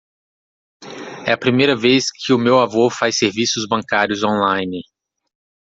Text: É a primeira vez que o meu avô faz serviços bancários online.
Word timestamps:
É 1.27 1.31
a 1.31 1.37
primeira 1.37 1.75
vez 1.75 2.05
que 2.09 2.33
o 2.33 2.37
meu 2.39 2.57
avô 2.59 2.89
faz 2.89 3.19
serviços 3.19 3.67
bancários 3.67 4.23
online. 4.23 4.81